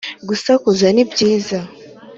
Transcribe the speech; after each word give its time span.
gusakuza 0.27 0.87
ni 0.95 1.03
byiza 1.11 1.59